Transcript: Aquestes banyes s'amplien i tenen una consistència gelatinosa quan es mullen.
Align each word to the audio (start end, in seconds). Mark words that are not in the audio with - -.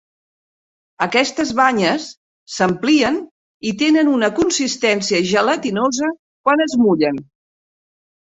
Aquestes 1.05 1.49
banyes 1.57 2.07
s'amplien 2.53 3.19
i 3.71 3.75
tenen 3.83 4.09
una 4.19 4.29
consistència 4.39 5.21
gelatinosa 5.33 6.09
quan 6.49 6.65
es 6.69 6.75
mullen. 6.87 7.21